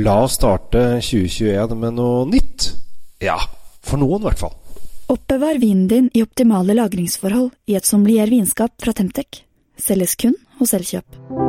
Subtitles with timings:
[0.00, 2.70] La oss starte 2021 med noe nytt.
[3.20, 3.36] Ja,
[3.84, 4.54] for noen i hvert fall.
[5.12, 9.42] Oppbevar vinen din i optimale lagringsforhold i et sommelier vinskap fra Temtec.
[9.76, 11.39] Selges kun hos Elkjøp.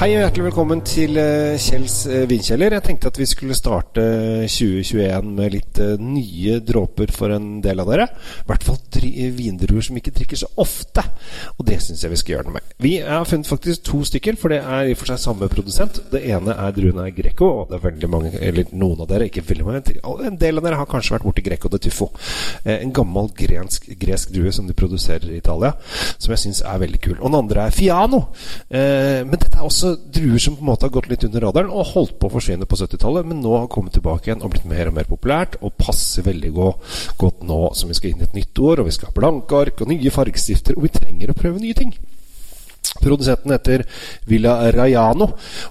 [0.00, 2.72] Hei og hjertelig velkommen til eh, Kjells eh, vinkjeller.
[2.72, 4.00] Jeg tenkte at vi skulle starte
[4.48, 8.06] 2021 med litt eh, nye dråper for en del av dere.
[8.40, 8.78] I hvert fall
[9.36, 11.04] vindruer som ikke drikker så ofte.
[11.58, 12.72] Og det syns jeg vi skal gjøre noe med.
[12.80, 16.00] Vi har funnet faktisk to stykker, for det er i og for seg samme produsent.
[16.12, 19.44] Det ene er druene Greco, og det er veldig mange, eller noen av dere, ikke
[19.50, 19.94] veldig mange,
[20.30, 22.10] en del av dere har kanskje vært borti Greco de Tuffo.
[22.64, 25.74] En gammel gresk, gresk drue som de produserer i Italia,
[26.16, 27.16] som jeg syns er veldig kul.
[27.20, 28.24] Og den andre er Fiano.
[28.70, 31.92] Men dette er også druer som på en måte har gått litt under radaren og
[31.94, 34.90] holdt på å forsvinne på 70-tallet, men nå har kommet tilbake igjen og blitt mer
[34.90, 38.62] og mer populært og passer veldig godt nå som vi skal inn i et nytt
[38.62, 41.62] år, og vi skal ha blanke ark og nye fargestifter, og vi trenger å prøve
[41.62, 41.94] nye ting.
[43.00, 43.84] Produsenten heter
[44.28, 45.30] Villa Rayano.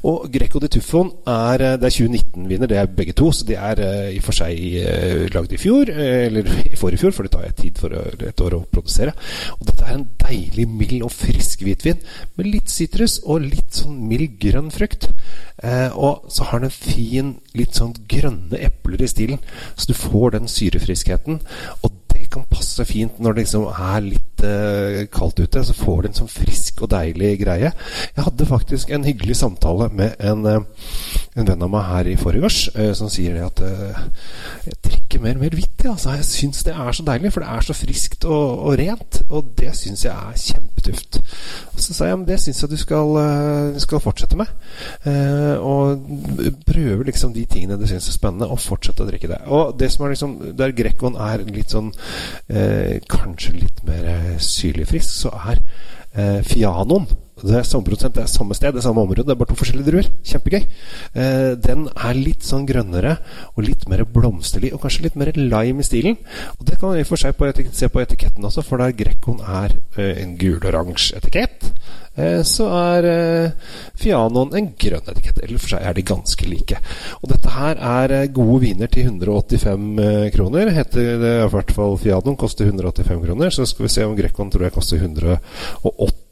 [0.09, 3.31] Og Greco di Tuffon er, eh, det er 2019-vinner, det er begge to.
[3.31, 7.03] Så de er uh, i og for seg uh, lagd i fjor, eller i forrige
[7.03, 9.13] fjor, for det tar jeg tid for et år å produsere.
[9.59, 12.01] Og dette er en deilig, mild og frisk hvitvin
[12.37, 15.09] med litt sitrus og litt sånn mild grønn frukt.
[15.99, 19.41] Og så har den en fin, litt sånn grønne epler i stilen,
[19.75, 21.41] så du får den syrefriskheten.
[21.83, 25.63] Og det kan passe fint når det liksom er litt uh, kaldt ute.
[25.65, 27.73] Så får du en sånn frisk og deilig greie.
[28.15, 32.17] Jeg hadde faktisk en hyggelig samtale med en, uh, en venn av meg her i
[32.19, 33.63] forgårs uh, som sier det at
[34.65, 35.85] jeg drikker mer og mer hvitt.
[35.89, 39.21] Altså, jeg syns det er så deilig, for det er så friskt og, og rent.
[39.29, 41.19] Og det syns jeg er kjempetøft.
[41.79, 43.17] Så sa jeg at det syns jeg du skal,
[43.81, 44.51] skal fortsette med.
[45.63, 46.03] og
[46.67, 49.39] prøve liksom de tingene du syns er spennende, og fortsette å drikke det.
[49.47, 51.91] Og det som er liksom der Grecoen er litt sånn
[52.47, 55.61] eh, kanskje litt mer eh, syrlig frisk, så er
[56.13, 57.07] eh, Fianoen
[57.43, 59.51] det er samme produsent, det er samme sted, det er samme område, det er bare
[59.51, 60.09] to forskjellige druer.
[60.27, 60.59] Kjempegøy.
[61.13, 63.17] Eh, den er litt sånn grønnere
[63.55, 66.19] og litt mer blomsterlig, og kanskje litt mer lime i stilen.
[66.57, 68.95] Og Det kan man i og for seg på se på etiketten også, for der
[68.97, 71.71] Grecoen er eh, en guloransje etikett,
[72.19, 73.05] Eh, så er
[73.99, 75.41] Fianoen en grønn etikett.
[75.43, 76.79] Eller for seg er de ganske like.
[77.21, 80.73] Og dette her er gode viner til 185 kroner.
[80.75, 82.39] Heter det i hvert fall Fianoen.
[82.39, 83.53] Koster 185 kroner.
[83.55, 86.28] Så skal vi se om Grekon tror jeg koster 180.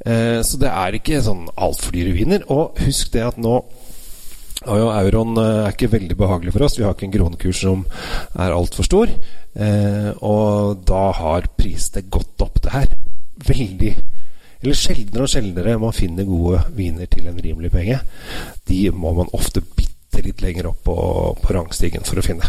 [0.00, 2.44] Så det er ikke sånn altfor dyre viner.
[2.48, 3.58] Og husk det at nå
[4.68, 6.76] og jo, Euroen er ikke veldig behagelig for oss.
[6.76, 7.84] Vi har ikke en kronekurs som
[8.36, 9.12] er altfor stor.
[9.56, 12.60] Eh, og da har prisene gått opp.
[12.60, 12.90] Det her
[13.48, 13.94] veldig
[14.60, 17.96] eller sjeldnere og sjeldnere man finner gode viner til en rimelig penge.
[18.68, 19.89] De må man ofte bitte
[20.24, 20.94] litt lenger opp på,
[21.42, 22.46] på rangstigen for å finne.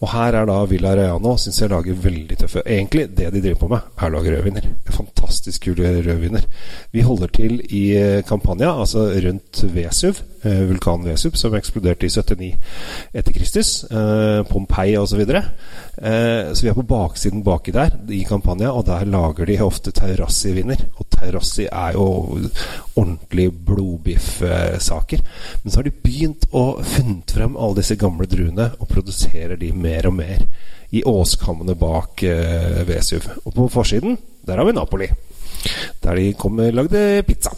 [0.00, 3.60] Og her er da Villa Rayano, syns jeg lager veldig tøffe Egentlig, det de driver
[3.62, 4.68] på med, er å lage rødviner.
[4.94, 6.46] Fantastisk kule rødviner.
[6.94, 7.84] Vi holder til i
[8.28, 12.50] Campania, altså rundt Vesuv, eh, vulkanen Vesuv, som eksploderte i 79
[13.14, 13.72] etter Kristus.
[13.90, 15.10] Eh, Pompeii osv.
[15.10, 15.42] Så, videre.
[16.00, 20.86] så vi er på baksiden baki der, i Campania, og der lager de ofte terrassi-viner.
[20.96, 22.06] Og terrassi er jo
[22.96, 25.20] ordentlig blodbiff-saker.
[25.62, 29.72] Men så har de begynt å funnet frem alle disse gamle druene og produserer de
[29.76, 30.44] mer og mer
[30.90, 33.26] i åskammene bak eh, Vesuv.
[33.44, 35.10] Og på forsiden, der har vi Napoli.
[36.02, 37.52] Der de kom og lagde pizza.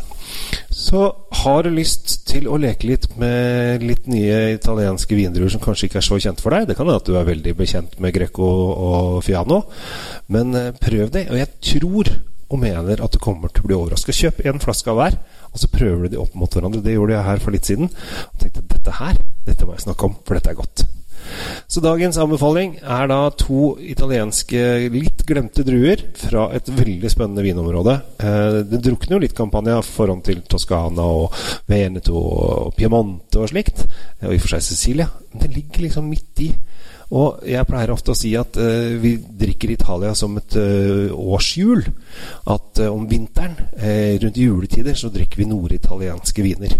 [0.72, 1.04] Så
[1.42, 6.00] har du lyst til å leke litt med litt nye italienske vindruer som kanskje ikke
[6.00, 8.48] er så kjent for deg Det kan hende at du er veldig bekjent med Greco
[8.72, 9.62] og Fiano,
[10.32, 11.28] men eh, prøv det.
[11.30, 12.12] Og jeg tror
[12.52, 14.14] og mener at du kommer til å bli overraska.
[14.14, 15.20] Kjøp en flaske av hver,
[15.52, 16.84] og så prøver du de opp mot hverandre.
[16.84, 17.92] Det gjorde jeg her for litt siden.
[18.28, 20.84] Og tenkte dette her, dette må jeg snakke om, for dette er godt.
[21.70, 24.62] Så dagens anbefaling er da to italienske,
[24.92, 27.94] litt glemte druer fra et veldig spennende vinområde.
[28.20, 31.36] Eh, det drukner jo litt kampanje forhånd til Toskana og
[31.70, 33.86] Veneto og Piemonte og slikt.
[34.26, 35.08] Og i og for seg Sicilia.
[35.32, 36.50] Men det ligger liksom midt i.
[37.12, 41.84] Og jeg pleier ofte å si at uh, vi drikker Italia som et uh, årshjul.
[42.52, 43.58] At uh, om vinteren,
[44.22, 46.76] rundt juletider, så drikker vi norditalienske viner.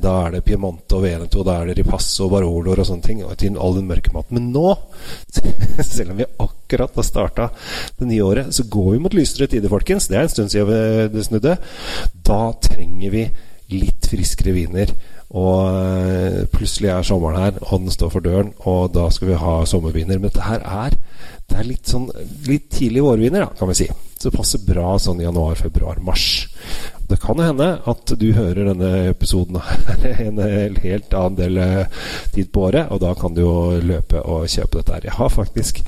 [0.00, 3.18] da er det Piemonte og Veneto, da er det Ripasso og Baroloer og sånne ting.
[3.24, 4.38] Og til all den mørke maten.
[4.38, 4.72] Men nå,
[5.84, 7.48] selv om vi akkurat har starta
[7.98, 10.08] det nye året, så går vi mot lysere tider, folkens.
[10.08, 11.58] Det er en stund siden det snudde.
[12.26, 13.28] Da trenger vi
[13.72, 14.92] litt friskere viner.
[15.36, 19.40] Og eh, plutselig er sommeren her, og den står for døren, og da skal vi
[19.40, 20.20] ha sommerviner.
[20.20, 20.94] Men dette her er,
[21.46, 22.08] det er litt sånn
[22.48, 23.88] litt tidlig vårviner, kan vi si.
[24.16, 26.46] Så det passer bra sånn januar, februar, mars.
[27.06, 29.60] Det kan hende at du hører denne episoden
[30.26, 30.40] en
[30.82, 31.98] helt annen del eh,
[32.34, 35.06] tid på året, og da kan du jo løpe og kjøpe dette her.
[35.06, 35.82] Jeg har faktisk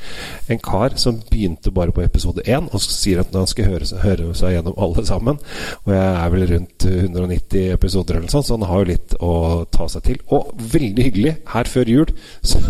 [0.52, 4.28] en kar som begynte bare på episode én, og sier at han skal høre, høre
[4.38, 5.40] seg gjennom alle sammen.
[5.86, 9.34] Og jeg er vel rundt 190 episoder eller sånn, så han har jo litt å
[9.74, 10.22] ta seg til.
[10.36, 12.14] Og veldig hyggelig, her før jul
[12.52, 12.62] så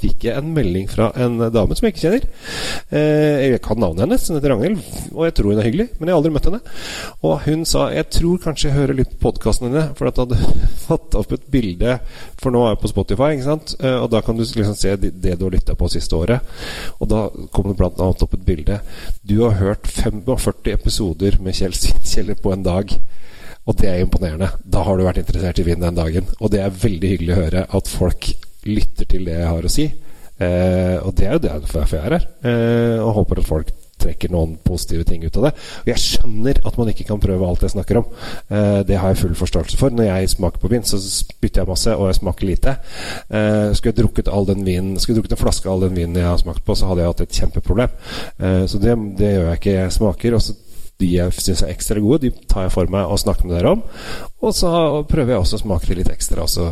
[0.00, 2.31] fikk jeg en melding fra en dame som jeg ikke kjenner.
[2.92, 4.80] Eh, jeg kan navnet hennes, hun heter Ragnhild,
[5.14, 6.60] og jeg tror hun er hyggelig, men jeg har aldri møtt henne.
[7.22, 10.24] Og hun sa jeg tror kanskje jeg hører litt på podkasten dine, for at du
[10.24, 11.96] hadde fått opp et bilde
[12.40, 13.74] For nå er jeg på Spotify, ikke sant?
[13.80, 16.52] Eh, og da kan du liksom se det du har lytta på siste året.
[16.98, 17.24] Og da
[17.54, 18.78] kom det blant annet opp et bilde.
[19.22, 22.96] Du har hørt 45 episoder med Kjell Svinkjeller på en dag.
[23.62, 24.50] Og det er imponerende.
[24.64, 26.30] Da har du vært interessert i vind den dagen.
[26.40, 28.32] Og det er veldig hyggelig å høre at folk
[28.66, 29.86] lytter til det jeg har å si.
[30.42, 32.28] Eh, og det er jo derfor jeg er her.
[32.48, 33.72] Eh, og håper at folk
[34.02, 35.52] trekker noen positive ting ut av det.
[35.84, 38.08] Og jeg skjønner at man ikke kan prøve alt jeg snakker om.
[38.50, 39.94] Eh, det har jeg full forståelse for.
[39.94, 42.76] Når jeg smaker på vin, så spytter jeg masse, og jeg smaker lite.
[43.28, 46.18] Skulle jeg drukket all den vinen Skulle jeg drukket en flaske av all den vinen
[46.18, 47.96] jeg har smakt på, så hadde jeg hatt et kjempeproblem.
[48.68, 49.78] Så det, det gjør jeg ikke.
[49.78, 50.36] Jeg smaker.
[50.38, 50.56] og så
[51.02, 53.74] de jeg syns er ekstra gode, de tar jeg for meg og snakker med dere
[53.76, 53.82] om.
[54.42, 54.70] Og så
[55.10, 56.46] prøver jeg også å smake det litt ekstra.
[56.46, 56.70] Altså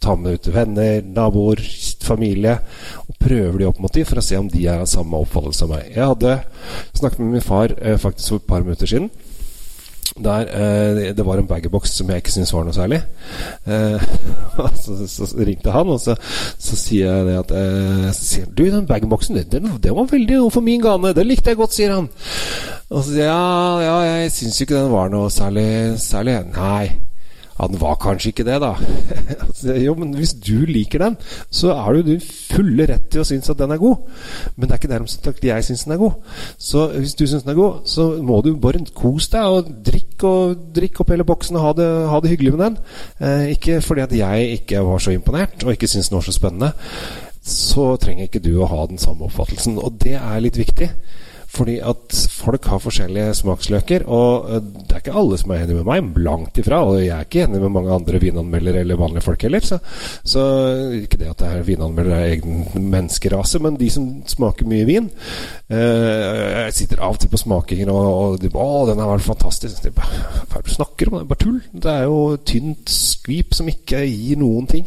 [0.00, 1.62] ta med ut venner, naboer,
[2.04, 2.58] familie.
[3.06, 5.64] Og prøver de opp mot de for å se om de er av samme oppfattelse
[5.64, 5.90] som meg.
[5.92, 6.38] Jeg hadde
[6.96, 9.10] snakket med min far eh, faktisk for et par minutter siden.
[10.24, 13.00] Der eh, det var en baggerbox som jeg ikke syntes var noe særlig.
[13.66, 14.06] Eh,
[14.82, 16.16] så, så, så, ringte han, og så,
[16.58, 20.54] så sier jeg det at eh, sier, Du, den baggerboxen, den, den, var veldig noe
[20.54, 21.14] for min gane.
[21.16, 22.10] Den likte jeg godt, sier han.
[22.90, 25.70] Og så sier jeg ja, ja jeg syns jo ikke den var noe særlig,
[26.02, 26.40] særlig.
[26.56, 27.10] Nei.
[27.60, 28.72] Ja, den var kanskje ikke det, da.
[29.86, 31.16] jo, men hvis du liker den,
[31.52, 34.06] så er du din fulle rett til å synes at den er god.
[34.56, 36.16] Men det er ikke dermed sagt at jeg syns den er god.
[36.56, 39.68] Så hvis du syns den er god, så må du bare kose deg og
[40.28, 42.78] og drikk opp hele boksen og ha det, ha det hyggelig med den.
[43.20, 46.36] Eh, ikke fordi at jeg ikke var så imponert og ikke syntes den var så
[46.36, 46.72] spennende.
[47.40, 49.80] Så trenger ikke du å ha den samme oppfattelsen.
[49.80, 50.90] Og det er litt viktig.
[51.50, 55.80] Fordi at folk har forskjellige smaksløker, og eh, det er ikke alle som er enig
[55.80, 56.20] med meg.
[56.22, 56.82] Langt ifra.
[56.86, 59.66] Og jeg er ikke enig med mange andre vinanmeldere eller vanlige folk heller.
[59.66, 59.80] Så,
[60.22, 60.44] så
[61.00, 65.08] ikke det at det vinanmeldere er egen menneskerase, men de som smaker mye vin
[65.70, 69.28] eh, Jeg sitter av og til på smakinger og, og de, 'Å, den har vært
[69.28, 69.88] fantastisk'.
[69.90, 71.18] Hva er det du snakker om?
[71.18, 71.60] Det er bare tull.
[71.72, 74.86] Det er jo tynt skvip som ikke gir noen ting.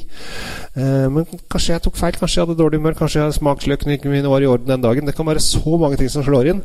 [0.75, 2.17] Eh, men kanskje jeg tok feil.
[2.19, 2.97] Kanskje jeg hadde dårlig humør.
[2.97, 5.07] Kanskje smaksløkene mine var i orden den dagen.
[5.07, 6.63] Det kan være så mange ting som slår inn.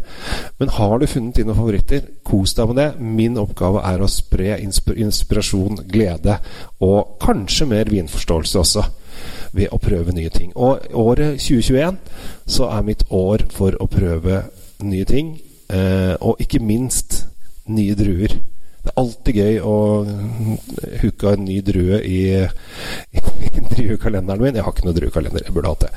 [0.59, 2.89] Men har du funnet dine favoritter, kos deg med det.
[3.01, 6.39] Min oppgave er å spre inspirasjon, glede
[6.85, 8.87] og kanskje mer vinforståelse også.
[9.53, 10.53] Ved å prøve nye ting.
[10.57, 11.99] Og året 2021
[12.47, 14.43] så er mitt år for å prøve
[14.85, 15.37] nye ting.
[15.69, 17.25] Eh, og ikke minst
[17.69, 18.39] nye druer.
[18.79, 19.79] Det er alltid gøy å
[21.03, 23.23] hooke en ny drue i, i,
[23.75, 24.57] druekalenderen min.
[24.57, 25.91] Jeg har ikke noen druekalender, jeg burde hatt det.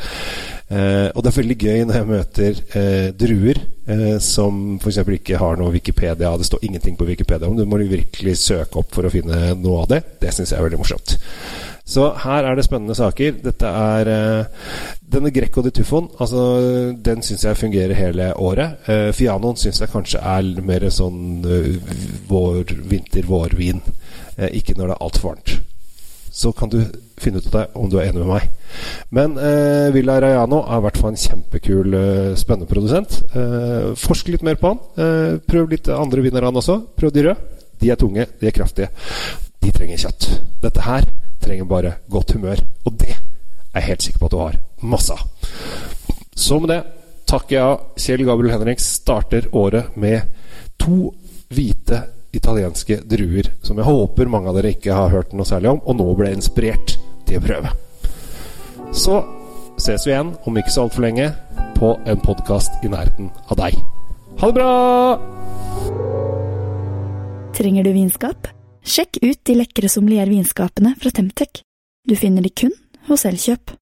[0.72, 3.58] Eh, og det er veldig gøy når jeg møter eh, druer
[3.92, 5.02] eh, som f.eks.
[5.18, 6.32] ikke har noe Wikipedia.
[6.40, 7.56] Det står ingenting på Wikipedia om.
[7.60, 10.02] Du må virkelig søke opp for å finne noe av det.
[10.24, 11.16] Det syns jeg er veldig morsomt.
[11.92, 13.40] Så her er det spennende saker.
[13.44, 14.70] Dette er uh,
[15.12, 16.44] Denne Greco di Tufon, altså,
[16.96, 18.80] den syns jeg fungerer hele året.
[18.88, 21.98] Uh, Fianoen syns jeg kanskje er mer sånn uh,
[22.32, 23.84] vår, vinter-vårvin.
[24.38, 25.60] Uh, ikke når det er altfor varmt
[26.32, 26.80] så kan du
[27.20, 28.76] finne ut av det om du er enig med meg.
[29.14, 33.18] Men uh, Villa Rayano er i hvert fall en kjempekul, uh, spennende produsent.
[33.36, 34.80] Uh, forsk litt mer på han.
[35.44, 36.80] Prøv litt andre vinnere han også.
[36.96, 37.60] Prøv de røde.
[37.82, 38.88] De er tunge, de er kraftige.
[39.62, 40.30] De trenger kjøtt.
[40.64, 41.10] Dette her
[41.42, 42.62] trenger bare godt humør.
[42.86, 45.52] Og det er jeg helt sikker på at du har masse av.
[46.36, 46.82] Så med det
[47.30, 47.78] takker jeg.
[48.06, 50.26] Kjell Gabriel Henriks starter året med
[50.82, 51.12] to
[51.52, 55.82] hvite italienske druer, som jeg håper mange av dere ikke har hørt noe særlig om,
[55.84, 56.96] og nå ble inspirert
[57.28, 57.74] til å prøve.
[58.96, 59.20] Så
[59.82, 61.28] ses vi igjen om ikke så altfor lenge
[61.78, 63.78] på en podkast i nærheten av deg.
[64.40, 64.72] Ha det bra!
[67.58, 68.48] Trenger du vinskap?
[68.82, 71.62] Sjekk ut de lekre sommeliervinskapene fra Temtec.
[72.08, 72.74] Du finner de kun
[73.08, 73.76] hos Elkjøp.